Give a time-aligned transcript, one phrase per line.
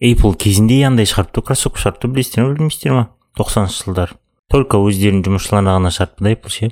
[0.00, 3.04] apple кезінде андай шығарыпты кроссовка шығарыпты білесіздер ма білмейсіздер ма?
[3.38, 6.70] Тоқсаныншы жылдары только өздерінің жұмысшыларына ғана шығарыпты да apple ше?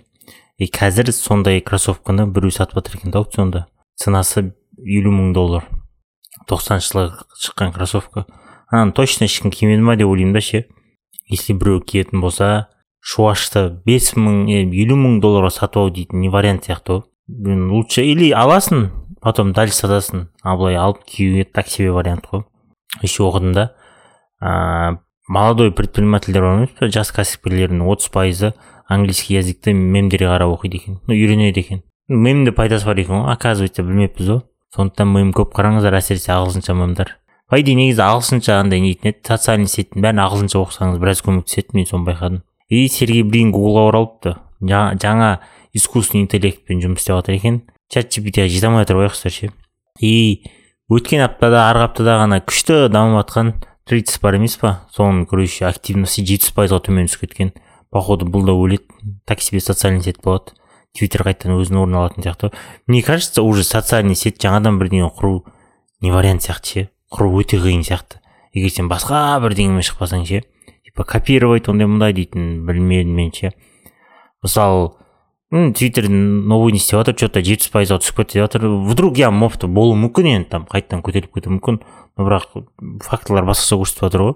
[0.58, 3.66] И қазір сондай кроссовканы біреу сатып жатыр екен да аукционда.
[3.98, 5.66] Ценасы елу мың доллар.
[6.48, 7.10] Тоқсаныншы жылы
[7.42, 8.24] шыққан кроссовка
[8.70, 10.64] ананы точно ешкім кимеді ма деп ойлаймын да ше.
[11.29, 12.68] Если біреу киетін болса
[13.00, 18.30] шуашты бес мың елу мың долларға сатып алу дейтін не вариант сияқты ғой лучше или
[18.30, 18.90] аласың
[19.20, 20.29] потом дальше сатасың.
[20.43, 22.45] А былай алып киюге так себе вариант қой.
[23.02, 23.72] Еще оқыдым да
[24.40, 28.52] ә, молодой предпринимательдер бар емес па жас кәсіпкерлердің отыз пайызы
[28.88, 31.01] английский языкті мемдерге қарап оқиды екен.
[31.06, 31.82] Ну үйренеді екен.
[32.09, 34.42] Мемде пайдасы бар екен ғой оказывается білмеппіз ғой.
[34.77, 37.16] Сондықтан мем көп қараңыздар әсіресе ағылшынша мемдар.
[37.51, 41.87] По идее негізі ағылшынша андай нетін еді социальный сеттің бәрін ағылшынша оқысаңыз біраз көмектеседі мен
[41.87, 42.42] соны байқадым.
[42.68, 44.37] И сергей брин гуглға оралыпты.
[44.60, 45.38] Жаңа
[45.73, 47.62] искусственный интеллектпен жұмыс істеп жатыр екен.
[47.92, 49.52] Чат gptға жете алмай жатыр байқұстар ше
[50.01, 50.45] и
[50.92, 53.54] өткен аптада арғы аптада ғана күшті дамып жатқан
[54.22, 54.86] бар емес па?
[54.95, 57.52] Соның короче активности жетпіс пайызға төмен түсіп кеткен.
[57.90, 58.87] Походу бұл да өледі.
[59.26, 60.54] Так себе социальный сеть болады.
[60.96, 62.52] Твиттер қайтадан өзінің орнын алатын сияқты.
[62.87, 65.44] Мне кажется уже социальный сеть жаңадан бірдеңе құру
[66.00, 66.88] не вариант сияқты ше?
[67.10, 68.22] Құру өте қиын сияқты.
[68.54, 70.43] Егер сен басқа бірдеңемен шықпасаң ше?
[70.84, 73.53] Типа копировать ондай мындай дейтін білмедім мен ше.
[74.43, 74.94] Мысалы
[75.50, 79.31] твиттер новый не істеп жатыр че то жетпіс пайызға түсіп кетті деп жатыр вдруг иә
[79.31, 81.78] мопты болуы мүмкін енді там қайтадан көтеріліп кетуі мүмкін
[82.19, 82.66] но бірақ
[83.06, 84.34] фактылар басқаша көрсетіп жатыр ғой.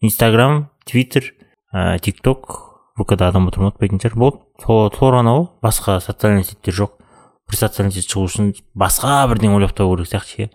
[0.00, 1.32] Инстаграм твиттер
[1.74, 6.44] ә, тик ток вк да адам отырмай ұнатпайтын шығар болды солар ғана ғой басқа социальный
[6.46, 6.92] сеттер жоқ.
[7.50, 10.50] Бір социальный сет шығу үшін басқа бірдеңе ойлап табу керек сияқты ше.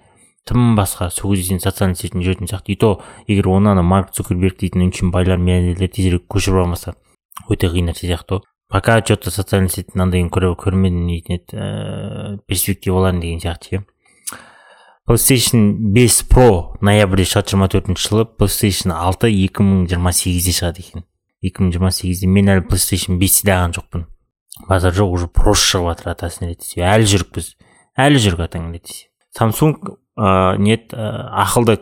[0.47, 2.71] Тым басқа сол кезде сен социальный сеттің жүретін сияқты.
[2.71, 6.95] И то егер оны ана марк цукерберг дейтін өңшең байлар миллионерлер тезірек көшіріп алмаса
[7.49, 8.45] өте қиын нәрсе сияқты ғой.
[8.69, 13.85] Пока че то социальный сеть мынандайын көрмедім дейтін еді ііі перспективаларын деген сияқты ше
[15.09, 16.49] playstation 5 pro
[16.85, 21.03] ноябрьде шығады жиырма төртінші жылы playstation алты екі мың жиырма сегізде шығады екен.
[21.41, 22.29] Екі мың жиырма сегізде.
[22.29, 24.03] Мен әлі playstation бесті де алған жоқпын.
[24.69, 26.83] Базар жоқ уже просы шығып жатыр атасын десе.
[26.85, 27.49] Әлі жүрікпіз
[27.97, 29.09] әлі жүрік атаң десе.
[29.33, 29.81] Samsung
[30.13, 31.79] ыыы нет ақылды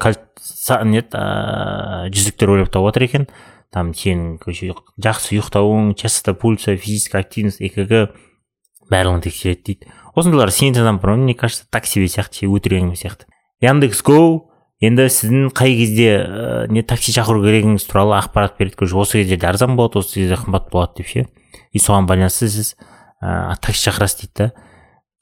[0.88, 3.28] нет жүзіктер ойлап тауып жатыр екен.
[3.74, 8.14] Там сенің короче жақсы ұйықтауың частота пульса физическая активность экг
[8.92, 9.90] барлығын тексереді дейді.
[10.16, 13.28] Осындайлар сенетін адам мне кажется так себе сияқты ше өтірік әңгіме сияқты.
[13.62, 18.96] Яндекс гоу енді сіздің қай кезде ә, не такси шақыру керегіңіз туралы ақпарат береді короче
[18.96, 21.26] осы кездерде арзан болады осы кезде қымбат болады деп ше.
[21.74, 22.76] И соған байланысты сіз
[23.22, 24.52] ә, такси шақырасыз дейді да.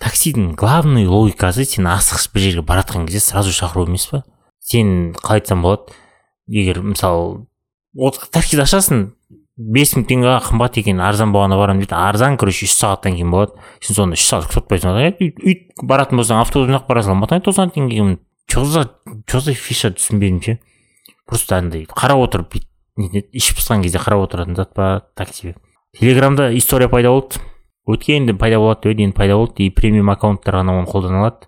[0.04, 4.26] Таксидің главный логикасы сен асығыс бір жерге баратқан кезде сразу шақыру емес па
[4.60, 5.96] сен қалай айтсам болады
[6.48, 7.46] егер мысалы
[8.32, 9.06] таксиді ашасың
[9.56, 11.96] бес мың теңгеға қымбат екен арзан болғанда барамын дейді.
[11.96, 13.56] Арзан короче үш сағаттан кейін болады.
[13.80, 18.18] Сен соны үш сағат күтіп отпайсың өйтіп баратын болсаң автобуспен ақ барасың алматыға тоқсан теңгеге
[18.52, 18.84] че за
[19.28, 20.58] че за фиша түсінбедім ше.
[21.26, 22.60] Просто андай қарап отырып
[23.32, 25.56] іш пысқан кезде қарап отыратын зат па такси
[25.98, 27.40] телеграмда история пайда болды.
[27.88, 29.64] Өткенде пайда болады деп еді енді пайда болды.
[29.64, 31.48] И премиум аккаунттар ғана оны қолдана алады.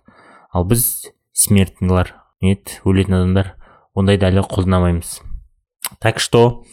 [0.54, 3.56] Ал біз смертныйлар өлетін адамдар
[3.98, 5.27] ондайды әлі қолданамаймыз
[6.00, 6.64] так что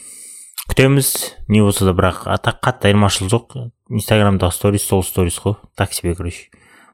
[0.69, 1.11] күтеміз
[1.49, 3.57] не болса да бірақ так қатты айырмашылық жоқ.
[3.93, 6.49] Инстаграмдағы сторис сол сторис қой так себе короче.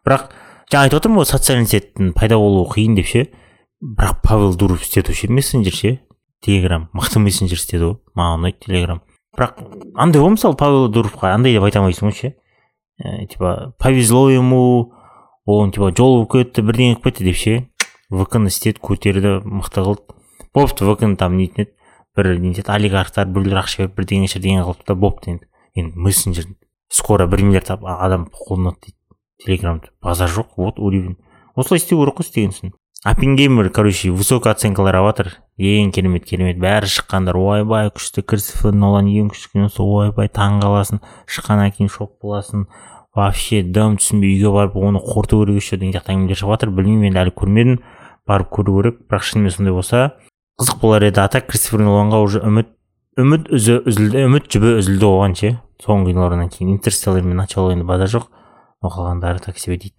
[0.05, 0.31] Бірақ
[0.73, 3.27] жаңа айтып отырмын ғой социальный сеттің пайда болуы қиын деп ше.
[3.81, 6.01] Бірақ павел дуров істеді ше мессенджер ше.
[6.43, 9.03] Телеграм мықты мессенджер істеді ғой маған ұнайды телеграм.
[9.37, 9.63] Бірақ
[9.95, 12.35] андай ғой мысалы павел дуровқа андай деп айта алмайсың ғой ше
[13.01, 14.93] ә, типа повезло ему
[15.47, 17.55] он типа жол болып кетті бірдеңе қылып кетті деп ше.
[18.11, 20.19] Вк ны істеді көтерді мықты қылды.
[20.53, 21.80] Бопты вк ны там нетін еді
[22.21, 25.49] бір нетеді олигархтар біреулер ақша беріп бірдеңе шірдеңе қылыпты да бопты енді.
[25.75, 26.53] Енді мессенджер
[26.93, 28.99] скоро бір миллиард адам қолданады дейді
[29.45, 31.17] телеграм базар жоқ вот уровень.
[31.57, 36.59] Осылай істеу керек қой істегенсін аппенгеймер короче высокий оценкалар алып жатыр ең керемет керемет.
[36.61, 42.19] Бәрі шыққандар ойбай күшті кристофер нолан ең күшті киносы ойбай таң қаласың шыққаннан кейін шок
[42.21, 42.67] боласың
[43.17, 47.09] вообще дым түсінбей үйге барып оны қорыту керек еще деген сияқты әңгімелер шығып жатыр білмеймін
[47.09, 47.81] енді әлі көрмедім.
[48.29, 49.01] Барып көру керек.
[49.09, 50.03] Бірақ шынымен сондай болса
[50.61, 51.23] қызық болар еді.
[51.25, 52.71] Ата кристофер ноланға уже үміт
[53.21, 55.55] үміт үзі үзілді үміт жібі үзілді оған ше.
[55.81, 58.29] Соңғы киноларынан кейін интерстеллар мен начало енді базар жоқ.
[58.85, 59.97] Қалғандары так себе дейді.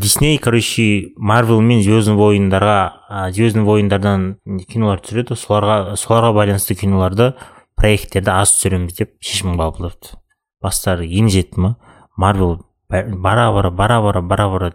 [0.00, 4.36] Дисней короче марвел мен звездный войындарға звездный войындардан
[4.68, 5.38] кинолар түсіреді.
[5.40, 7.32] Соларға соларға байланысты киноларды
[7.80, 10.18] проекттерді аз түсіреміз деп шешім қабылдапты
[10.62, 11.76] бастары жетті ма
[12.16, 14.72] марвел бара бара бара бара бара бара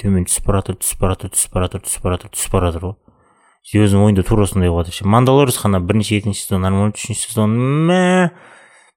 [0.00, 2.72] төмен түсіп бара жатыр түсіп бара жатыр түсіп бара жатыр түсіп бара жатыр түсіп бара
[2.72, 2.96] жатыр ғой.
[3.64, 7.56] Звездный войнда тура сондай болыватыр ше мандалорец қана бірінші екінші сезон нормально үшінші сезон.
[7.88, 8.30] Мә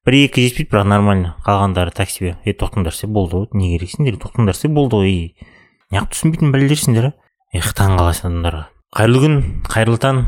[0.06, 2.38] бір екі жетпейді бірақ нормально қалғандары так себе.
[2.46, 5.50] Е тоқтаңдарсе болды ғой не керексіңдер тоқтаңдарсе болды ғой ей
[5.92, 7.14] неғып түсінбейтін бәлелерсіңдер а?
[7.54, 10.20] Эх таң қаласың адамдарға қайырлы күн қайырлы таң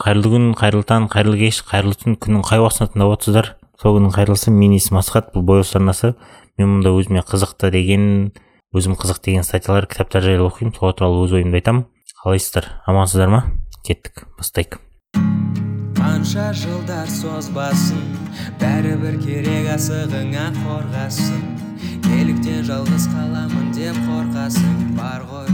[0.00, 2.16] қайырлы күн қайырлы таң қайырлы кеш қайырлы түн.
[2.20, 3.48] Күннің қай уақытысында тыңдап отырсыздар
[3.80, 6.12] сол күннің қайырлысы менің есімім асхат бұл бой арнасы
[6.60, 8.04] мен мұнда өзіме қызықты деген
[8.76, 10.76] өзім қызық деген статьялар кітаптар жайлы оқимын.
[10.76, 11.86] Сол туралы өз ойымды айтамын.
[12.20, 12.68] Қалайсыздар?
[12.84, 13.44] Амансыздар ма?
[13.86, 14.78] Кеттік бастайық.
[16.00, 18.02] Қанша жылдар созбасын
[18.60, 21.42] бәрібір керек асығыңа қорғасын.
[22.10, 25.50] Неліктен жалғыз қаламын деп қорқасың бар ғой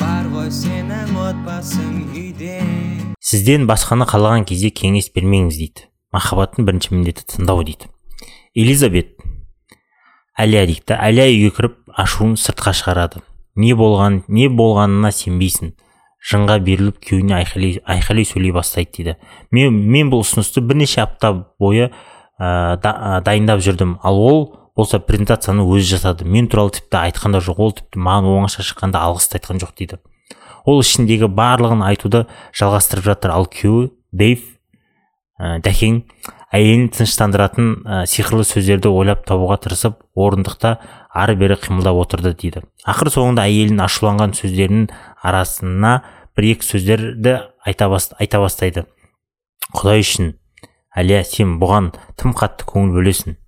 [0.00, 2.58] бар ғой сенің отбасың үйде.
[3.20, 5.88] Сізден басқаны қалаған кезде кеңес бермеңіз дейді.
[6.14, 7.90] Махаббаттың бірінші міндеті тыңдау дейді.
[8.56, 9.12] Элизабет.
[10.40, 13.22] Әлия дейді әлия үйге кіріп ашуын сыртқа шығарады.
[13.60, 15.74] Не болған не болғанына сенбейсің.
[16.20, 19.16] Жынға беріліп күйеуіне айқайлай, айқайлай сөйлей бастайды дейді.
[19.50, 21.88] Мен, мен бұл ұсынысты бірнеше апта бойы
[22.40, 23.96] ә, дайындап жүрдім.
[24.04, 24.42] Ал ол
[24.76, 26.28] болса презентацияны өзі жасады.
[26.28, 27.60] Мен туралы тіпті айтқан да жоқ.
[27.60, 30.00] Ол тіпті маған оңаша шыққанда алғыс та айтқан жоқ дейді.
[30.68, 33.32] Ол ішіндегі барлығын айтуды жалғастырып жатыр.
[33.32, 34.44] Ал күйеуі дэйв
[35.40, 36.02] ә, дәкең
[36.50, 40.78] әйелін тыныштандыратын ә, сиқырлы сөздерді ойлап табуға тырысып орындықта
[41.14, 42.64] ары бері қимылдап отырды дейді.
[42.88, 44.88] Ақыр соңында әйелінің ашуланған сөздерінің
[45.22, 46.00] арасына
[46.36, 47.36] бір екі сөздерді
[47.66, 48.86] айта, айта бастайды.
[49.74, 50.34] Құдай үшін
[50.96, 53.40] әлия сен бұған тым қатты көңіл бөлесің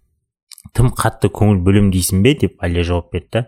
[0.77, 2.35] тым қатты көңіл бөлем дейсің бе?
[2.39, 3.47] деп әлия жауап берді.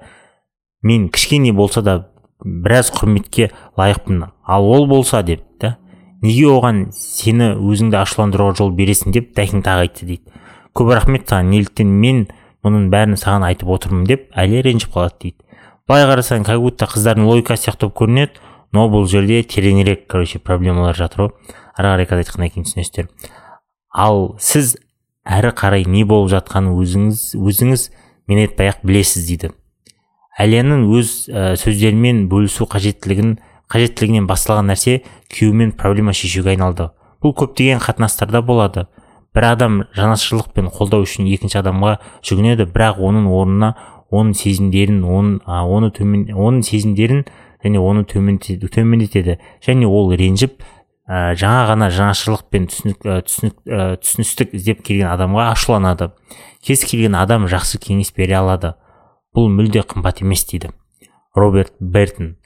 [0.83, 2.09] Мен кішкене болса да
[2.45, 5.77] біраз құрметке лайықпын ал ол болса деп да
[6.23, 9.13] неге оған сені өзіңді ашуландыруға жол бересің?
[9.13, 10.43] деп дәкең тағы айтты дейді.
[10.75, 12.27] Көп рахмет саған неліктен мен
[12.65, 15.44] мұның бәрін саған айтып отырмын деп әлия ренжіп қалады дейді.
[15.89, 18.45] Былай қарасаң как будто қыздардың логикасы сияқты болып көрінеді
[18.75, 21.31] но бұл жерде тереңірек короче проблемалар жатыр ғой.
[21.79, 23.07] Ары қарай қазір айтқаннан кейін түсінесіздер.
[23.95, 24.75] Ал сіз
[25.23, 27.85] әрі қарай не болып жатқанын өзіңіз өзіңіз
[28.27, 29.53] мен айтпай ақ білесіз дейді.
[30.43, 33.37] Әлияның өз ә, сөздерімен бөлісу қажеттілігін
[33.71, 36.91] қажеттілігінен басталған нәрсе күйеуімен проблема шешуге айналды.
[37.23, 38.89] Бұл көптеген қатынастарда болады.
[39.35, 41.97] Бір адам жанашырлық пен қолдау үшін екінші адамға
[42.27, 43.71] жүгінеді бірақ оның орнына
[44.15, 47.25] оның сезімдерін оның оны төмен оның сезімдерін
[47.65, 49.39] және оны төмендетеді.
[49.65, 50.63] Және ол ренжіп
[51.09, 56.13] ә, жаңа ғана жанашырлық пен түсінік, ә, түсінік, ә, түсіністік іздеп келген адамға ашуланады.
[56.65, 58.75] Кез келген адам жақсы кеңес бере алады.
[59.35, 60.71] Бұл мүлде қымбат емес дейді
[61.35, 62.37] роберт бертон.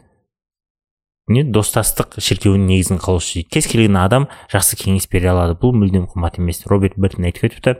[1.28, 3.50] Не достастық шіркеуінің негізін қалаушы дейді.
[3.52, 5.58] Кез келген адам жақсы кеңес бере алады.
[5.60, 6.64] Бұл мүлдем қымбат емес.
[6.70, 7.76] Роберт бертон айтып кетіпті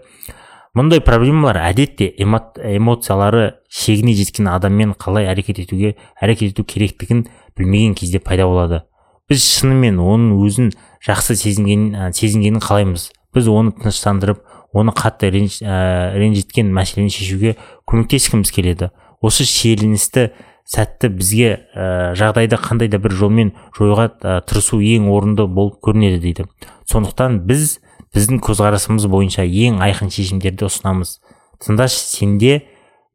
[0.76, 7.26] мұндай проблемалар әдетте эмоциялары шегіне жеткен адаммен қалай әрекет етуге әрекет ету керектігін
[7.56, 8.82] білмеген кезде пайда болады.
[9.28, 10.70] Біз шынымен оның өзін
[11.04, 13.10] жақсы сезінген, сезінгенін қалаймыз.
[13.34, 14.40] Біз оны тыныштандырып
[14.72, 17.56] оны қатты ә, ренжіткен мәселені шешуге
[17.88, 18.90] көмектескіміз келеді.
[19.20, 20.30] Осы шиеленісті
[20.68, 26.20] сәтті бізге ә, жағдайды қандай да бір жолмен жоюға ә, тырысу ең орынды болып көрінеді
[26.24, 26.48] дейді.
[26.88, 27.78] Сондықтан біз
[28.14, 31.18] біздің көзқарасымыз бойынша ең айқын шешімдерді ұсынамыз.
[31.64, 32.52] Тыңдашы сенде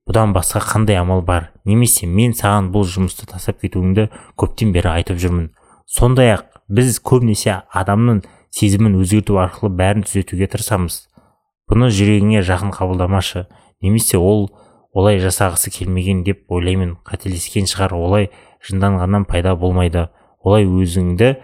[0.08, 1.52] бұдан басқа қандай амал бар?
[1.66, 4.10] Немесе мен саған бұл жұмысты тастап кетуіңді
[4.40, 5.52] көптен бері айтып жүрмін.
[5.88, 8.24] Сондай ақ біз көбінесе адамның
[8.54, 11.08] сезімін өзгерту арқылы бәрін түзетуге тырысамыз.
[11.72, 13.48] Бұны жүрегіңе жақын қабылдамашы.
[13.82, 14.50] Немесе ол
[14.94, 16.98] олай жасағысы келмеген деп ойлаймын.
[17.08, 18.30] Қателескен шығар олай
[18.68, 20.10] жынданғаннан пайда болмайды.
[20.44, 21.38] Олай өзіңді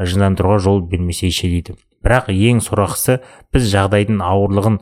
[0.00, 1.76] жындандыруға жол бермесейші дейді.
[2.06, 3.18] Бірақ ең сорақысы
[3.52, 4.78] біз жағдайдың ауырлығын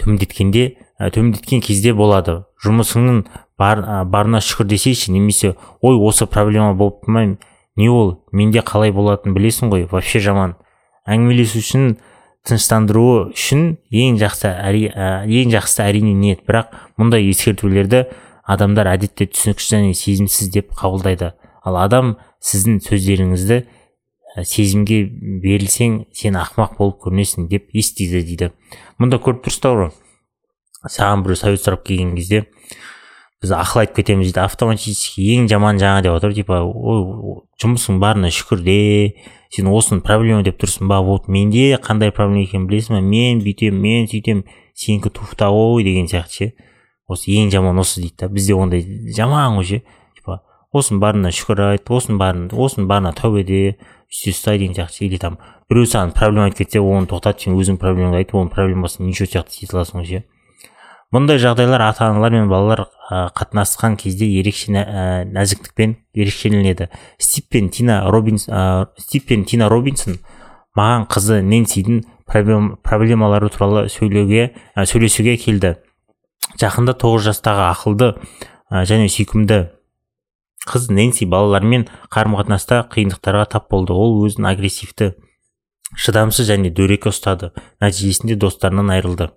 [0.00, 0.64] төмендеткенде
[1.12, 2.44] төмендеткен кезде болады.
[2.64, 3.24] Жұмысыңның
[3.60, 7.36] бар, барына шүкір десейші немесе ой осы проблема болып ма?
[7.76, 8.24] Не ол?
[8.32, 10.54] Менде қалай болатынын білесің ғой вообще жаман.
[11.10, 11.96] Әңгімелесу үшін
[12.46, 16.44] тыныштандыруы үшін ең жақсы әри, ә, ең жақсысы әрине ниет.
[16.46, 18.06] Бірақ мұндай ескертулерді
[18.46, 21.32] адамдар әдетте түсініксіз және сезімсіз деп қабылдайды.
[21.64, 23.66] Ал адам сіздің сөздеріңізді ә,
[24.42, 25.04] сезімге
[25.42, 28.50] берілсең сен ақымақ болып көрінесің деп естиді дейді.
[28.98, 29.92] Мұнда көріп тұрсыздар ғой.
[30.90, 32.44] Саған біреу совет сұрап келген кезде
[33.44, 34.42] біз ақыл айтып кетеміз дейді.
[34.42, 36.34] Автоматически ең жаман жаңа деп отыр.
[36.34, 38.78] Типа ой жұмысың барына шүкір де
[39.54, 41.00] сен осыны проблема деп тұрсың ба?
[41.04, 43.02] Вот менде қандай проблема екенін білесің ба?
[43.04, 46.52] Мен бүйтемін мен сөйтемін сенікі туфта ғой деген сияқты ше.
[47.06, 48.28] Осы ең жаман осы дейді да.
[48.32, 48.82] Бізде ондай
[49.14, 49.82] жаман ғой ше.
[50.74, 53.62] Осының барына шүкір айт осының барын осының барына тәубе де
[54.10, 55.38] үсте ұстай деген сияқты или там.
[55.70, 59.54] Біреу саған проблема айтып кетсе оны тоқтат сен өзің проблемаңды айтып оның проблемасын ничего сияқты
[59.54, 60.24] істей саласың ғой ше
[61.14, 62.88] мұндай жағдайлар ата аналар мен балалар
[63.38, 66.88] қатынасқан кезде ерекше нәзіктікпен ерекшеленеді.
[67.18, 68.48] Стив пен тина робинс
[68.98, 70.18] стив пен тина робинсон
[70.76, 75.76] маған қызы проблем, проблемалары туралы сөйлеуге сөйлесуге келді.
[76.58, 78.14] Жақында тоғыз жастағы ақылды
[78.72, 79.70] және сүйкімді
[80.68, 83.92] қыз нэнси балалармен қарым қатынаста қиындықтарға тап болды.
[83.92, 85.14] Ол өзін агрессивті
[85.96, 87.52] шыдамсыз және дөрекі ұстады.
[87.84, 89.30] Нәтижесінде достарынан айырылды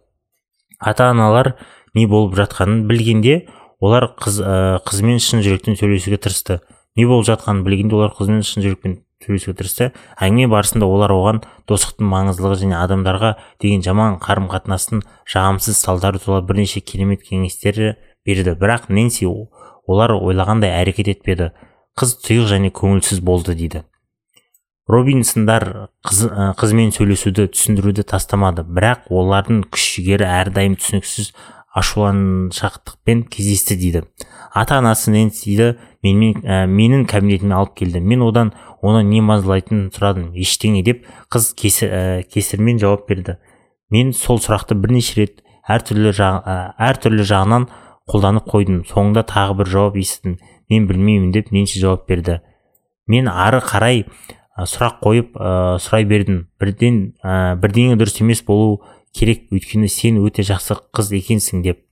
[0.79, 1.55] ата аналар
[1.95, 3.47] не болып жатқанын білгенде
[3.81, 6.59] олар қыз ә, қызымен шын жүректен сөйлесуге тырысты.
[6.95, 9.91] Не болып жатқанын білгенде олар қызымен шын жүрекпен сөйлесуге тырысты.
[10.21, 15.03] Әңгіме барысында олар оған достықтың маңыздылығы және адамдарға деген жаман қарым қатынастың
[15.33, 18.53] жағымсыз салдары туралы бірнеше керемет кеңестер берді.
[18.57, 19.25] Бірақ нэнси
[19.87, 21.51] олар ойлағандай әрекет етпеді.
[21.97, 23.83] Қыз тұйық және көңілсіз болды дейді.
[24.87, 26.27] Робинсондар қыз,
[26.59, 31.33] қызымен сөйлесуді түсіндіруді тастамады бірақ олардың күш жігері әрдайым түсініксіз
[31.75, 34.03] ашуланшақтықпен кездесті дейді.
[34.53, 35.73] Ата анасы нэнсиді
[36.05, 37.99] менің, ә, менің кабинетіме алып келді.
[37.99, 40.31] Мен одан оны не мазалайтынын сұрадым.
[40.39, 41.03] Ештеңе деп
[41.33, 41.51] қыз
[41.83, 43.37] ә, кесірмен жауап берді.
[43.91, 46.57] Мен сол сұрақты бірнеше рет әртүрлі, жақ, ә,
[46.89, 47.67] әртүрлі жағынан
[48.07, 48.83] қолданып қойдым.
[48.87, 50.37] Соңында тағы бір жауап естідім.
[50.69, 52.39] Мен білмеймін деп ненси жауап берді.
[53.07, 54.05] Мен ары қарай
[54.57, 56.47] сұрақ қойып ә, сұрай бердім.
[56.59, 58.81] Бірден ә, бірдеңе дұрыс емес болу
[59.15, 59.47] керек.
[59.51, 61.83] Өйткені сен өте жақсы қыз екенсің деп.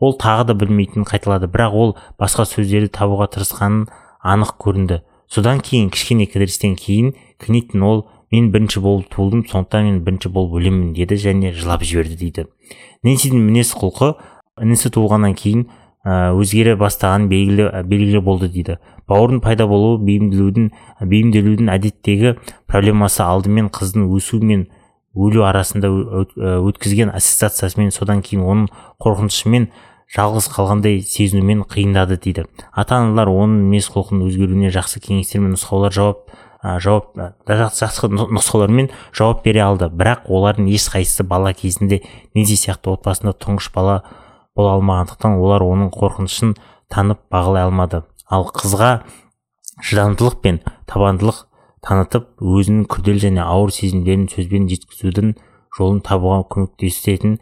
[0.00, 1.48] Ол тағы да білмейтінін қайталады.
[1.50, 3.88] Бірақ ол басқа сөздерді табуға тырысқанын
[4.24, 5.02] анық көрінді.
[5.28, 10.58] Содан кейін кішкене кідірістен кейін книтон ол мен бірінші болып туылдым сондықтан мен бірінші болып
[10.60, 12.46] өлемін деді және жылап жіберді дейді.
[13.04, 14.14] Нэнсидің мінез құлқы
[14.62, 15.66] інісі туылғаннан кейін
[16.04, 18.76] өзгере бастаған белгілі, белгілі болды дейді.
[19.08, 20.68] Бауырдың пайда болуы бейімделудің
[21.00, 22.34] бейімделудің әдеттегі
[22.68, 24.66] проблемасы алдымен қыздың өсуі мен
[25.14, 25.88] өлу арасында
[26.68, 28.70] өткізген ассоциациясымен содан кейін оның
[29.00, 29.70] қорқынышымен
[30.14, 32.44] жалғыз қалғандай сезінумен қиындады дейді.
[32.72, 36.28] Ата аналар оның мінез құлқының өзгеруіне жақсы кеңестер мен нұсқаулар жауап
[36.62, 37.16] ә, жауап
[37.48, 39.88] жақсы нұсқаулармен жауап бере алды.
[39.88, 42.02] Бірақ олардың ешқайсысы бала кезінде
[42.34, 44.02] незе сияқты отбасында тұңғыш бала
[44.56, 46.54] бола алмағандықтан олар оның қорқынышын
[46.92, 48.02] танып бағалай алмады.
[48.30, 48.90] Ал қызға
[49.82, 51.40] шыдамдылық пен табандылық
[51.84, 55.34] танытып өзінің күрделі және ауыр сезімдерін сөзбен жеткізудің
[55.78, 57.40] жолын табуға көмектесетін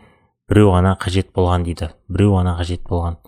[0.49, 1.93] біреу ғана қажет болған дейді.
[2.09, 3.21] Біреу ғана қажет болған.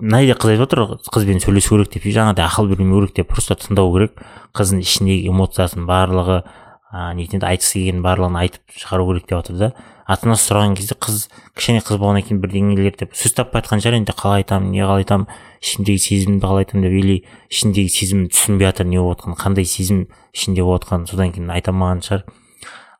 [0.00, 0.80] Мына қыз айтып отыр
[1.12, 4.18] қызбен сөйлесу керек деп жаңағыдай ақыл бермеу керек деп просто тыңдау керек.
[4.56, 6.42] Қыздың ішіндегі эмоциясын барлығы
[6.90, 9.70] ә, нетеді айтқысы келгенін барлығын айтып шығару керек деп жатыр да.
[10.10, 14.00] Ата анасы сұраған кезде қыз кішкене қыз болғаннан кейін бірдеңелер деп сөз таппай жатқан шығар
[14.00, 15.28] енді қалай айтамын не қалай айтамын
[15.62, 17.16] ішімдегі сезімімді қалай айтамын деп или
[17.52, 20.02] ішіндегі сезімін түсінбей жатыр не болып жатқанын қандай сезім
[20.34, 22.24] ішінде болып жатқанын содан кейін айта алмаған шығар.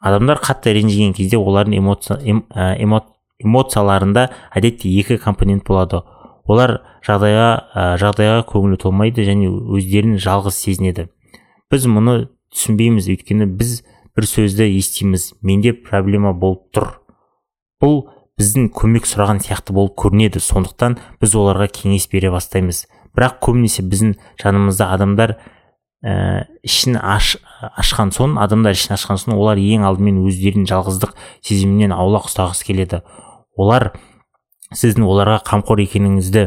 [0.00, 3.02] Адамдар қатты ренжіген кезде олардың эмоция, эм, эмо,
[3.42, 6.04] эмоцияларында әдетте екі компонент болады.
[6.50, 6.76] Олар
[7.07, 11.09] жағдайға жағдайға көңілі толмайды және өздерін жалғыз сезінеді.
[11.71, 12.16] Біз мұны
[12.50, 13.80] түсінбейміз өйткені біз
[14.16, 15.30] бір сөзді естиміз.
[15.42, 16.88] Менде проблема болып тұр.
[17.80, 18.02] Бұл
[18.40, 20.42] біздің көмек сұраған сияқты болып көрінеді.
[20.42, 22.87] Сондықтан біз оларға кеңес бере бастаймыз.
[23.14, 25.37] Бірақ көбінесе біздің жанымызда адамдар
[26.02, 27.37] ә, ішін аш,
[27.76, 31.16] ашқан соң адамдар ішін ашқан соң олар ең алдымен өздерінің жалғыздық
[31.47, 33.02] сезімінен аулақ ұстағысы келеді.
[33.59, 33.92] Олар
[34.75, 36.45] сіздің оларға қамқор екеніңізді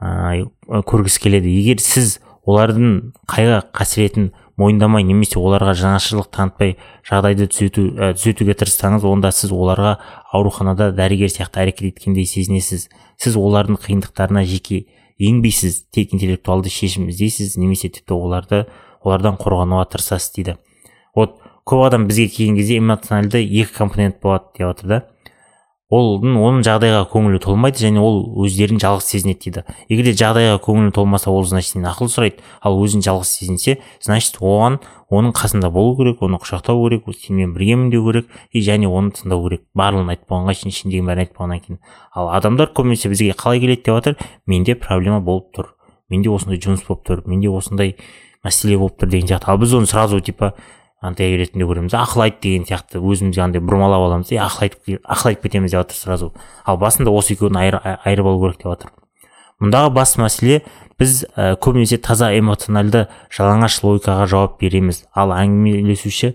[0.00, 0.44] ә,
[0.88, 1.52] көргісі келеді.
[1.60, 6.76] Егер сіз олардың қайғы қасіретін мойындамай немесе оларға жанашырлық танытпай
[7.08, 9.96] жағдайды түзету ә, түзетуге тырыссаңыз онда сіз оларға
[10.32, 12.88] ауруханада дәрігер сияқты әрекет еткендей сезінесіз.
[13.20, 14.84] Сіз олардың қиындықтарына жеке
[15.18, 18.64] енбейсіз тек интеллектуалды шешім іздейсіз немесе тіпті оларды
[19.02, 20.56] олардан қорғануға тырысасыз дейді.
[21.14, 25.02] Вот көп адам бізге келген кезде эмоциональды екі компонент болады деп жатыр да.
[25.94, 29.62] Ол оның жағдайға көңілі толмайды және ол өздерін жалғыз сезінеді дейді.
[29.88, 32.42] Егер де жағдайға көңілі толмаса ол значит ақыл сұрайды.
[32.60, 34.80] Ал өзін жалғыз сезінсе значит оған
[35.14, 39.46] оның қасында болу керек оны құшақтау керек сенімен біргемін деу керек и және оны тыңдау
[39.46, 39.62] керек.
[39.78, 41.80] Барлығын айтып болғанға шейін ішіндегі бәрін айтып болғаннан кейін.
[42.14, 44.16] Ал адамдар көбінесе бізге қалай келеді деп жатыр.
[44.46, 45.74] Менде проблема болып тұр.
[46.10, 47.22] Менде осындай жұмыс болып тұр.
[47.28, 47.94] Менде осындай
[48.44, 49.52] мәселе болып тұр деген сияқты.
[49.52, 50.54] Ал біз оны сразу типа
[51.04, 52.98] андай ретінде көреміз ақыл айт деген сияқты.
[53.04, 54.32] Өзімізге андай бұрмалап аламыз.
[54.32, 56.34] И ақыл айтып ақыл айтып кетеміз деп жатыр сразу.
[56.64, 58.94] Ал басында осы екеуін айыр, айырып алу керек деп жатыр
[59.62, 60.58] мұндағы басты мәселе
[60.98, 65.04] біз ә, көбінесе таза эмоциональды жалаңаш логикаға жауап береміз.
[65.14, 66.34] Ал әңгімелесуші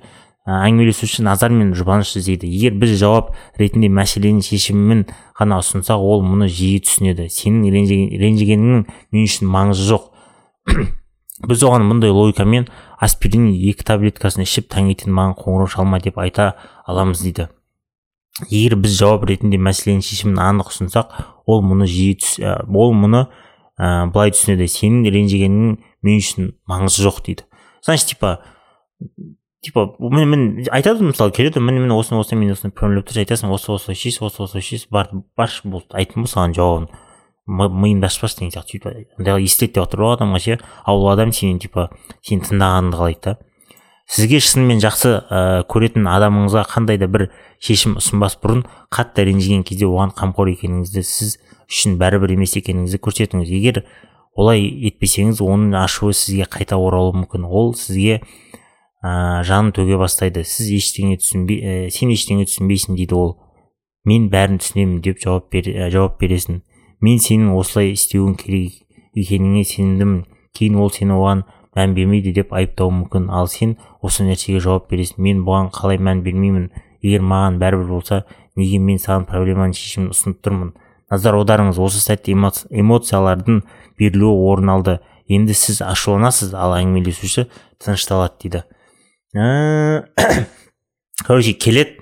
[0.49, 2.49] әңгімелесуші назар мен жұбаныш іздейді.
[2.49, 5.03] Егер біз жауап ретінде мәселенің шешімін
[5.39, 7.27] ғана ұсынсақ ол мұны жиі түсінеді.
[7.29, 7.69] Сенің
[8.23, 10.09] ренжігеніңнің мен үшін маңызы жоқ.
[11.47, 12.67] Біз оған мұндай логикамен
[12.99, 16.53] аспирин екі таблеткасын ішіп таңертең маған қоңырау шалма деп айта
[16.89, 17.47] аламыз дейді.
[18.49, 21.15] Егер біз жауап ретінде мәселенің шешімін анық ұсынсақ
[21.49, 23.25] ол мұны жиі түс, ол мұны
[23.79, 24.67] ә, былай түсінеді.
[24.71, 27.47] Сенің ренжігенің мен үшін маңызы жоқ дейді.
[27.83, 28.39] Значит типа
[29.63, 33.95] типа мен, айтады мысалы келеді міне міне осыны осыны мен осыны проблема айтасың осы осы
[33.95, 36.89] шеш осы осы шеш бар баршы болды айттым ғой саған жауабын.
[37.49, 41.33] Миыңды ашпашы деген сияқты сөйтіп андай естіледі деп жатыр ғой адамға ше ал ол адам
[41.33, 41.89] сенен типа
[42.21, 43.37] сені тыңдағаныңды қалайды да.
[44.09, 45.39] Сізге шынымен жақсы ә,
[45.69, 47.27] көретін адамыңызға қандай да бір
[47.61, 51.35] шешім ұсынбас бұрын қатты ренжіген кезде оған қамқор екеніңізді сіз
[51.69, 53.51] үшін бәрібір емес екеніңізді көрсетіңіз.
[53.53, 53.83] Егер
[54.33, 57.45] олай етпесеңіз оның ашуы сізге қайта оралуы мүмкін.
[57.45, 58.23] Ол сізге
[59.03, 60.41] ә, жанын төге бастайды.
[60.41, 63.35] Сіз ештеңе түсінбей ә, сен ештеңе түсінбейсің дейді ол.
[64.09, 66.63] Мен бәрін түсінемін деп жауап, бер, ә, жауап бересің.
[67.01, 68.81] Мен сенің осылай істеуің керек
[69.17, 70.25] екеніңе сенімдімін.
[70.55, 71.43] Кейін ол сені оған
[71.77, 73.29] мән бермейді деп айыптауы мүмкін.
[73.31, 75.21] Ал сен осы нәрсеге жауап бересің.
[75.23, 76.69] Мен бұған қалай мән бермеймін?
[77.01, 78.23] Егер маған бәрібір болса
[78.59, 80.73] неге мен саған проблеманың шешімін ұсынып тұрмын?
[81.11, 81.79] Назар аударыңыз.
[81.79, 83.63] Осы сәтте эмоциялардың
[83.99, 84.99] берілуі орын алды.
[85.29, 87.47] Енді сіз ашуланасыз ал әңгімелесуші
[87.79, 88.63] тынышталады дейді.
[91.27, 91.99] Короче келеді.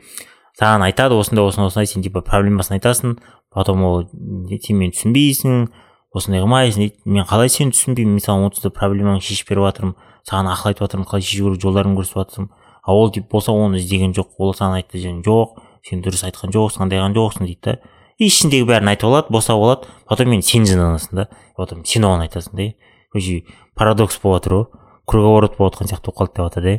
[0.57, 1.91] Саған айтады осындай осындай осындай.
[1.91, 3.17] Сен типа проблемасын айтасың.
[3.57, 5.67] Потом ол сен мені түсінбейсің
[6.13, 9.95] осындай қылмайсың дейді мен қалай сені түсінбеймін мен саған отызда проблемаңды шешіп беріп жатырмын
[10.29, 12.51] саған ақыл айтып жатырмын қалай шешу керек жолдарын көрсетіп жатырмын
[12.87, 16.85] ал ол деп болса оны іздеген жоқ ол саған айтты жоқ сен дұрыс айтқан жоқсың
[16.85, 17.75] андай қылған жоқсың дейді да
[18.17, 21.27] и ішіндегі бәрін айтып алады босап алады потом мен сен жынданасың да.
[21.55, 22.73] Потом сен оған айтасың да
[23.13, 23.43] короче
[23.77, 24.65] парадокс болып жатыр ғой
[25.05, 26.77] круговорот болып жатқан сияқты болып қалды деп жатыр да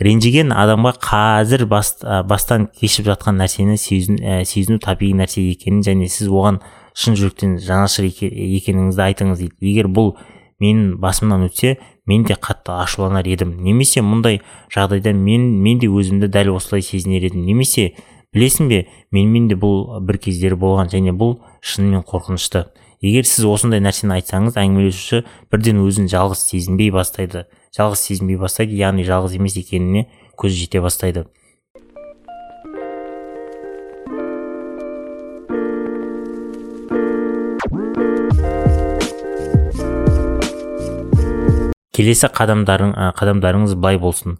[0.00, 1.94] ренжіген адамға қазір бас,
[2.28, 6.60] бастан кешіп жатқан нәрсені сезіну, ә, сезіну табиғи нәрсе екенін және сіз оған
[6.96, 9.56] шын жүректен жанашыр екеніңізді айтыңыз дейді.
[9.60, 10.14] Егер бұл
[10.60, 11.76] менің басымнан өтсе
[12.08, 13.54] мен де қатты ашуланар едім.
[13.60, 14.40] Немесе мұндай
[14.72, 17.44] жағдайда мен мен де өзімді дәл осылай сезінер едім.
[17.44, 17.92] Немесе
[18.34, 22.66] білесің бе менімен де бұл бір кездері болған және бұл шынымен қорқынышты.
[23.00, 27.46] Егер сіз осындай нәрсені айтсаңыз әңгімелесуші бірден өзін жалғыз сезінбей бастайды.
[27.76, 30.08] Жалғыз сезінбей бастайды яғни жалғыз емес екеніне
[30.40, 31.26] көзі жете бастайды.
[41.94, 44.38] Келесі қадамдарың, қадамдарыңыз былай болсын.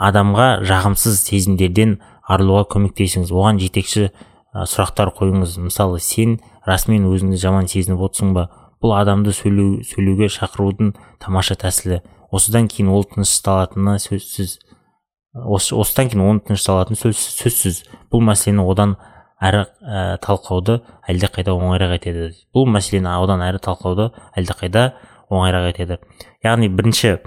[0.00, 4.08] Адамға жағымсыз сезімдерден арылуға көмектесіңіз оған жетекші
[4.56, 5.58] сұрақтар қойыңыз.
[5.60, 8.48] Мысалы сен расымен өзіңді жаман сезініп отырсың ба?
[8.80, 12.00] Бұл адамды сөйлеу, сөйлеуге шақырудың тамаша тәсілі.
[12.34, 14.58] Осыдан кейін ол тынышталатыны сөзсіз
[15.44, 17.80] осы, осыдан кейін оның тынышталатыны сөзсіз, сөзсіз.
[18.12, 18.96] Бұл мәселені одан
[19.42, 22.30] әрі ә, талқылауды әлдеқайда оңайырақ етеді.
[22.56, 24.08] Бұл мәселені одан әрі талқылауды
[24.38, 24.86] әлдеқайда
[25.30, 25.98] оңайырақ етеді.
[26.44, 27.18] Яғни бірінші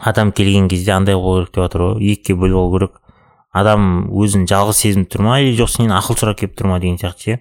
[0.00, 2.12] адам келген кезде андай болу керек деп жатыр ғой.
[2.14, 2.96] Екіге бөліп алу керек.
[3.52, 5.40] Адам өзін жалғыз сезініп тұр ма?
[5.42, 7.40] Или жоқ сенен ақыл сұрап келіп тұр ма деген сияқты ше?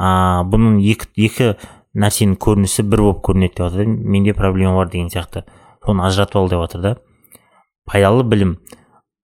[0.00, 1.50] А бұның екі, екі
[1.92, 5.44] нәрсенің көрінісі бір болып көрінеді деп жатыр менде проблема бар деген сияқты.
[5.86, 6.94] Соны ажыратып ал деп жатыр да.
[7.86, 8.56] Пайдалы білім.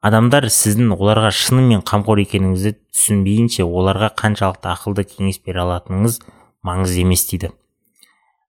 [0.02, 6.20] Адамдар сіздің оларға шынымен қамқор екеніңізді түсінбейінше оларға қаншалықты ақылды кеңес бере алатыныңыз
[6.66, 7.50] маңызды емес дейді.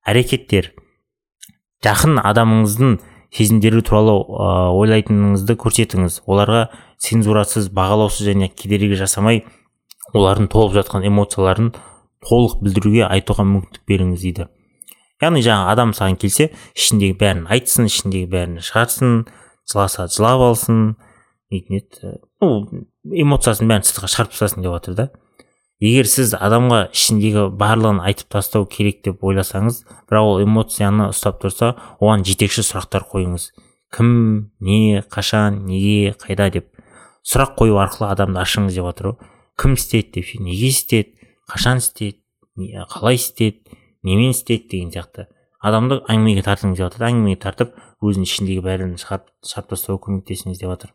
[0.06, 0.74] Әрекеттер.
[1.86, 3.00] Жақын адамыңыздың
[3.34, 4.13] сезімдері туралы
[4.78, 6.22] ойлайтыныңызды көрсетіңіз.
[6.30, 6.67] Оларға
[7.02, 9.43] цензурасыз бағалаусыз және кедергі жасамай
[10.13, 11.74] олардың толып жатқан эмоцияларын
[12.26, 14.50] толық білдіруге айтуға мүмкіндік беріңіз дейді.
[15.21, 19.23] Яғни жаңа адам саған келсе ішіндегі бәрін айтсын ішіндегі бәрін шығарсын
[19.69, 20.84] жыласа жылап алсын
[21.51, 22.51] дейтін еді ну
[23.23, 25.08] эмоциясын бәрін сыртқа шығарып тастасын деп жатыр да.
[25.79, 31.73] Егер сіз адамға ішіндегі барлығын айтып тастау керек деп ойласаңыз бірақ ол эмоцияны ұстап тұрса
[32.03, 33.53] оған жетекші сұрақтар қойыңыз.
[33.95, 34.10] Кім
[34.60, 36.67] не қашан неге қайда деп.
[37.23, 39.29] Сұрақ қою арқылы адамды ашыңыз деп жатыр ғой
[39.60, 42.19] кім істеді деп неге істеді қашан істеді
[42.91, 45.28] қалай істеді немен істеді деген сияқты.
[45.60, 50.94] Адамды әңгімеге тартыңыз деп жатыр әңгімеге тартып өзінің ішіндегі бәрін шығарып тастауға көмектесіңіз деп жатыр.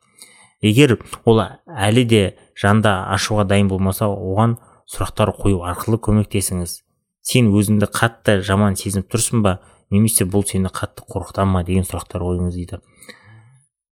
[0.65, 0.97] Егер
[1.29, 2.23] ол әлі де
[2.57, 4.57] жанда ашуға дайын болмаса оған
[4.89, 6.79] сұрақтар қою арқылы көмектесіңіз.
[7.25, 9.59] Сен өзіңді қатты жаман сезініп тұрсың ба?
[9.93, 12.81] Немесе бұл сені қатты қорқыта ма деген сұрақтар қойыңыз дейді.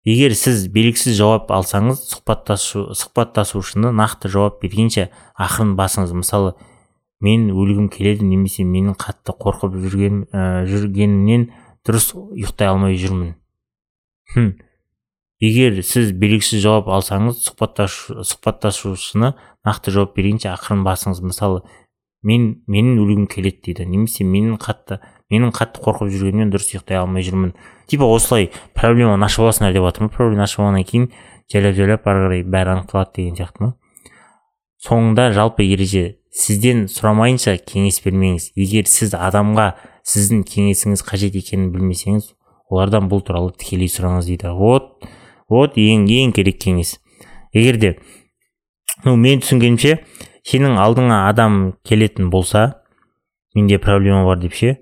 [0.08, 6.16] Егер сіз белгісіз жауап алсаңыз сұхбаттасу, сұхбаттасушыны нақты жауап бергенше ақырын басыңыз.
[6.16, 6.56] Мысалы
[7.22, 11.48] мен өлгім келеді немесе менің қатты қорқып жүрген ә, жүргенімнен
[11.88, 13.36] дұрыс ұйықтай алмай жүрмін.
[14.34, 14.52] Хм.
[15.42, 19.34] Егер сіз белгісіз жауап алсаңыз сұхбаттасушыны
[19.66, 21.22] нақты жауап бергенше ақырын басыңыз.
[21.26, 21.64] Мысалы
[22.22, 23.88] мен менің өлгім келеді дейді.
[23.90, 25.00] Немесе менің қатты
[25.34, 27.56] менің қатты қорқып жүргенімнен дұрыс ұйықтай алмай жүрмін.
[27.90, 31.10] Типа осылай проблеманы ашып аласыңдар деп жатырмын проблеманы ашып алғаннан кейін
[31.52, 33.74] жайлап жайлап ары қарай бәрі анықталады деген сияқты ма?
[34.86, 38.52] Соңында жалпы ереже сізден сұрамайынша кеңес бермеңіз.
[38.56, 39.74] Егер сіз адамға
[40.08, 42.32] сіздің кеңесіңіз қажет екенін білмесеңіз
[42.72, 44.54] олардан бұл туралы тікелей сұраңыз дейді.
[44.56, 45.04] Вот
[45.52, 46.98] вот ең ең керек кеңес.
[47.54, 47.96] Егер де
[49.04, 50.00] ну мен түсінгенімше
[50.48, 52.82] сенің алдыңа адам келетін болса
[53.56, 54.78] менде проблема бар деп ше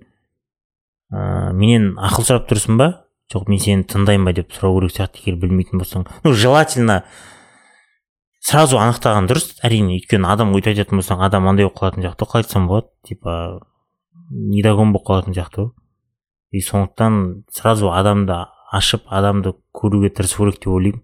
[1.09, 2.89] ә, менен ақыл сұрап тұрсың ба?
[3.33, 6.05] Жоқ мен сені тыңдаймын ба деп сұрау керек сияқты егер білмейтін болсаң.
[6.23, 7.03] Ну желательно
[8.39, 9.58] сразу анықтаған дұрыс.
[9.63, 12.89] Әрине өйткені адам өйтіп айтатын болсаң адам андай болып қалатын сияқты қалай айтсам болады.
[13.08, 13.60] Типа
[14.32, 15.71] недогон болып қалатын сияқты ғой
[16.52, 18.34] и сондықтан сразу адамды
[18.71, 21.04] ашып адамды көруге тырысу керек деп ойлаймын.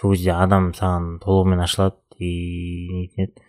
[0.00, 1.96] Сол кезде адам саған толығымен ашылады.
[2.18, 3.42] И нетін еді?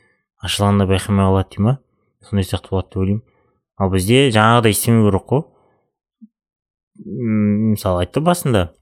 [0.44, 1.78] Ашылғанда байқамай қалады дей ма
[2.24, 3.24] сондай сияқты болады деп ойлаймын.
[3.80, 5.46] Ал бізде жаңағыдай істемеу керек қой.
[7.72, 8.74] Мысалы айтты басында.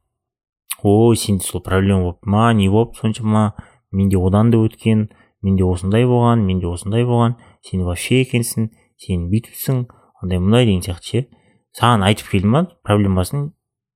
[0.81, 3.53] Ой сенде сол проблема болып ма не болып соншама
[3.91, 5.07] менде одан да өткен
[5.41, 7.37] менде осындай болған менде осындай болған.
[7.61, 9.85] Сен вообще екенсің сен бүйтіпсің
[10.23, 11.25] андай мындай деген сияқты ше.
[11.77, 13.51] Саған айтып келді ма проблемасын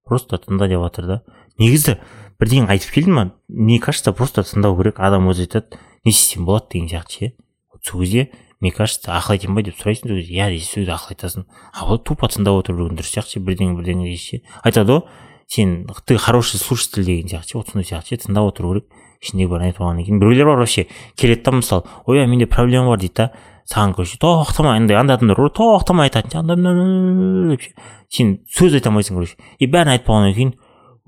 [0.06, 1.18] просто тыңда деп жатыр да.
[1.60, 1.98] Негізі
[2.40, 5.00] бірдеңе айтып келді ма мне кажется просто тыңдау керек.
[5.00, 7.34] Адам өзі айтады не істесем болады деген сияқты ше.
[7.82, 11.16] Сол кезде мне кажется ақыл айтайын ба деп сұрайсың сол кезде иә сол кезде ақыл
[11.16, 14.44] айтасың а вот тупо тыңдап отыру деген дұрыс сияқты ше бірдеңе бірдеңе ше.
[14.64, 15.08] Айтады ғой
[15.52, 18.86] сен ты хороший слушатель деген сияқты ше вот сондай сияқты ше тыңдап отыру керек
[19.20, 20.88] ішіндегі бәрін айтып алғаннан кейін біреулер бар вообще
[21.20, 23.26] келеді да мысалы ойбай менде проблема бар дейді да
[23.68, 27.74] саған короче тоқтамай андай андай адамдар бар тоқтамай айтатын деп ше
[28.08, 30.56] сен сөз айта алмайсың короче и бәрін айтып болғаннан кейін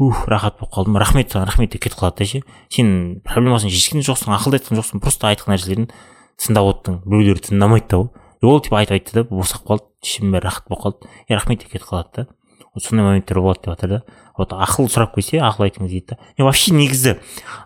[0.04, 4.04] ух рахат болып қалдым рахмет саған рахмет деп кетіп қалады да ше сен проблемасын шешкен
[4.04, 5.90] жоқсың ақылды айтқан жоқсың просто айтқан нәрселерін
[6.36, 8.12] тыңдап отырдың біреулер тыңдамайды да ғой
[8.44, 11.72] ол типа айтып айтты да босап қалды ішім бәрі рахат болып қалды е рахмет деп
[11.72, 14.02] кетіп қалады да сондай моменттер болады деп жатыр да
[14.38, 17.18] вот ақыл сұрап келсе ақыл айтыңыз дейді да мен вообще негізі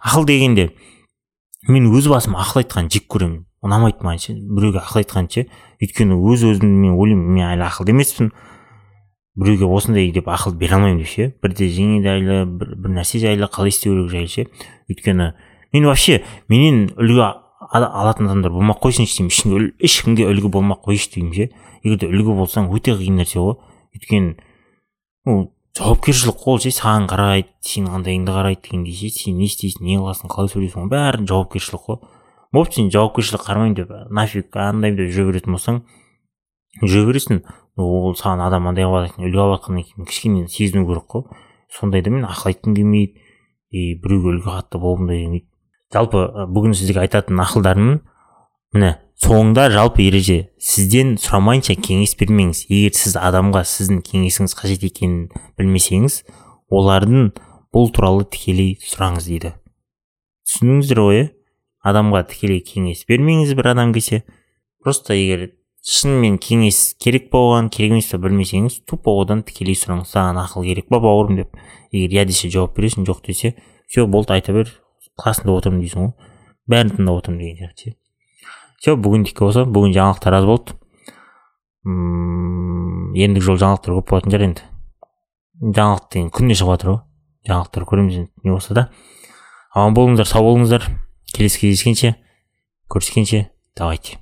[0.04, 0.72] ақыл дегенде
[1.68, 3.46] мен өз басым ақыл айтқанды жек көремін.
[3.66, 5.44] Ұнамайды маған ше біреуге ақыл айтқанды ше.
[5.82, 8.32] Өйткені өз өзімді мен ойлаймын мен әлі ақылды емеспін.
[9.36, 13.50] Біреуге осындай деп ақыл бере алмаймын деп ше бірде жеңе жайлы бір, бір нәрсе жайлы
[13.52, 14.48] қалай істеу керек жайлы ше.
[14.88, 15.34] Өйткені
[15.74, 17.26] мен вообще менен үлгі
[17.68, 21.50] алатын адамдар болмай ақ қойсыншы деймін ешкімге, ешкімге үлгі болмай ақ қойшы деймін ше.
[21.84, 23.58] Егер де үлгі болсаң өте қиын нәрсе ғой.
[23.98, 24.38] Өйткені
[25.26, 29.98] ол жауапкершілік қой ше саған қарайды сенің қандайыңды қарайды дегендей ше сен не істейсің не
[30.00, 32.00] қыласың қалай сөйлейсің оның бәрі жауапкершілік қой.
[32.56, 35.82] Болды сен жауапкершілік қарамаймын деп нафиг андай деп жүре беретін болсаң
[36.82, 37.42] жүре бересің
[37.78, 41.28] ол саған адам андай қылып жатқан үлгі алып жатқаннан кейін кішкене сезіну керек қой.
[41.70, 43.22] Сондайда мен ақыл айтқым келмейді.
[43.70, 45.46] И біреуге үлгі қатты болғым да келмейді.
[45.94, 48.00] Жалпы бүгін сіздерге айтатын ақылдарым
[48.74, 52.66] міне соңында жалпы ереже сізден сұрамайынша кеңес бермеңіз.
[52.70, 55.28] Егер сіз адамға сіздің кеңесіңіз қажет екенін
[55.58, 56.22] білмесеңіз
[56.70, 57.32] олардың
[57.74, 59.54] бұл туралы тікелей сұраңыз дейді.
[60.48, 61.24] Түсіндіңіздер ғой
[61.88, 64.22] адамға тікелей кеңес бермеңіз бір адам келсе
[64.84, 65.50] просто егер
[65.88, 70.12] шынымен кеңес керек болған керек емес па білмесеңіз тупо одан тікелей сұраңыз.
[70.14, 71.56] Саған ақыл керек па бауырым деп.
[71.92, 73.56] Егер иә десе жауап бересің жоқ десе
[73.88, 74.74] все болды айта бер
[75.18, 76.14] қасында отырмын дейсің ғой.
[76.68, 77.96] Бәрін тыңдап отырмын деген сияқты ше.
[78.78, 80.76] Все бүгіндікі осы бүгін жаңалықтар аз болды.
[81.88, 84.68] Мм ендігі жолы жаңалықтар көп болатын шығар енді.
[85.64, 87.02] Жаңалық деген күнде шығып жатыр ғой.
[87.50, 88.88] Жаңалықтар көреміз енді не болса да.
[89.74, 90.86] Аман болыңыздар сау болыңыздар.
[91.34, 92.16] Келесі кездескенше
[92.94, 94.22] көріскенше давайте.